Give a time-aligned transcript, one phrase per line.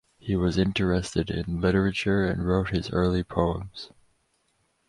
[0.17, 3.91] He was interested in literature and wrote his early poems.